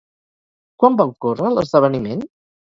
Quan 0.85 0.97
va 1.03 1.07
ocórrer 1.13 1.53
l'esdeveniment? 1.59 2.29